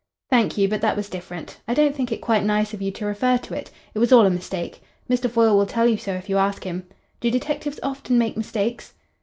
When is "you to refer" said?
2.81-3.37